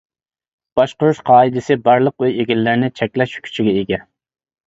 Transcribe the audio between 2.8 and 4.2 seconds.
چەكلەش كۈچىگە ئىگە.